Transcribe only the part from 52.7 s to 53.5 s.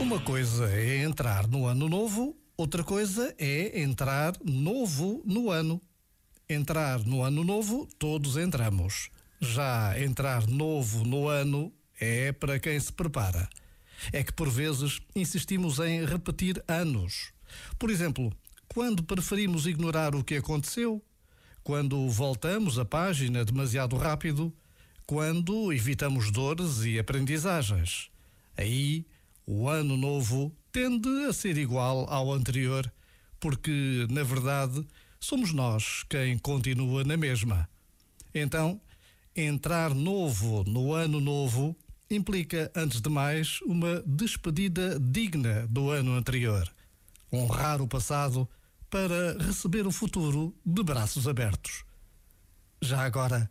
Já agora,